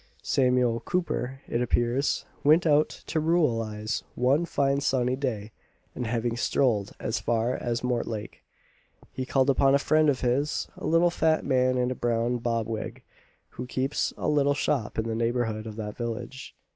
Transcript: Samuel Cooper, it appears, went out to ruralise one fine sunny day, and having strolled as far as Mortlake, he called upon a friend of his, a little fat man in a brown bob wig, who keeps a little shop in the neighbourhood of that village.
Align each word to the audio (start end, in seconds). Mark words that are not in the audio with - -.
Samuel 0.23 0.79
Cooper, 0.79 1.41
it 1.47 1.61
appears, 1.61 2.25
went 2.43 2.65
out 2.65 2.89
to 3.05 3.19
ruralise 3.21 4.01
one 4.15 4.45
fine 4.45 4.81
sunny 4.81 5.15
day, 5.15 5.51
and 5.93 6.07
having 6.07 6.35
strolled 6.35 6.93
as 6.99 7.19
far 7.19 7.53
as 7.55 7.83
Mortlake, 7.83 8.43
he 9.11 9.27
called 9.27 9.51
upon 9.51 9.75
a 9.75 9.77
friend 9.77 10.09
of 10.09 10.21
his, 10.21 10.67
a 10.75 10.87
little 10.87 11.11
fat 11.11 11.45
man 11.45 11.77
in 11.77 11.91
a 11.91 11.93
brown 11.93 12.37
bob 12.39 12.65
wig, 12.67 13.03
who 13.49 13.67
keeps 13.67 14.11
a 14.17 14.27
little 14.27 14.55
shop 14.55 14.97
in 14.97 15.07
the 15.07 15.13
neighbourhood 15.13 15.67
of 15.67 15.75
that 15.75 15.97
village. 15.97 16.55